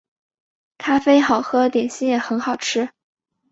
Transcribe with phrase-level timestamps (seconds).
[0.79, 2.89] 咖啡好喝，点心也很好吃